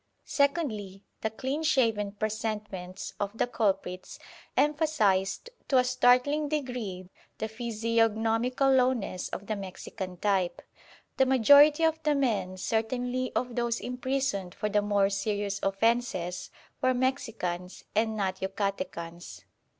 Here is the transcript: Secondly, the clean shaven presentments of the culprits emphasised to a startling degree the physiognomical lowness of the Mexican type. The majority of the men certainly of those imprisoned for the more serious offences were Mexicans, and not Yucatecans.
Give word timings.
Secondly, 0.25 1.03
the 1.21 1.29
clean 1.29 1.61
shaven 1.61 2.13
presentments 2.13 3.13
of 3.19 3.37
the 3.37 3.45
culprits 3.45 4.17
emphasised 4.57 5.51
to 5.67 5.77
a 5.77 5.83
startling 5.83 6.49
degree 6.49 7.07
the 7.37 7.47
physiognomical 7.47 8.71
lowness 8.71 9.29
of 9.29 9.45
the 9.45 9.55
Mexican 9.55 10.17
type. 10.17 10.63
The 11.17 11.27
majority 11.27 11.83
of 11.83 12.01
the 12.01 12.15
men 12.15 12.57
certainly 12.57 13.31
of 13.35 13.55
those 13.55 13.79
imprisoned 13.79 14.55
for 14.55 14.69
the 14.69 14.81
more 14.81 15.11
serious 15.11 15.59
offences 15.61 16.49
were 16.81 16.95
Mexicans, 16.95 17.83
and 17.93 18.17
not 18.17 18.37
Yucatecans. 18.41 19.43